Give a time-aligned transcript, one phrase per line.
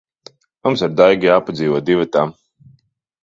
[0.67, 2.23] Mums ar Daigu jāpadzīvo divatā.